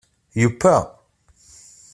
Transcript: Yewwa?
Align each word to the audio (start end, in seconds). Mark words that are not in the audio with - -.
Yewwa? 0.39 0.77